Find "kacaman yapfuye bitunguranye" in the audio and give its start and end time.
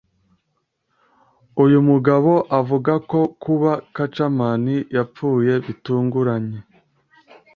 3.95-6.59